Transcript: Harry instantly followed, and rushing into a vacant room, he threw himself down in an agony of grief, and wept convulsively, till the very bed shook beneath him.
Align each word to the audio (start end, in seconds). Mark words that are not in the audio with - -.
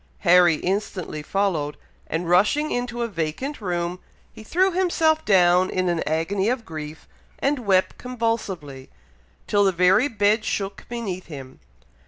Harry 0.21 0.55
instantly 0.55 1.21
followed, 1.21 1.77
and 2.07 2.27
rushing 2.27 2.71
into 2.71 3.03
a 3.03 3.07
vacant 3.07 3.61
room, 3.61 3.99
he 4.33 4.41
threw 4.43 4.71
himself 4.71 5.23
down 5.25 5.69
in 5.69 5.89
an 5.89 6.01
agony 6.07 6.49
of 6.49 6.65
grief, 6.65 7.07
and 7.37 7.67
wept 7.67 7.99
convulsively, 7.99 8.89
till 9.45 9.63
the 9.63 9.71
very 9.71 10.07
bed 10.07 10.43
shook 10.43 10.87
beneath 10.89 11.27
him. 11.27 11.59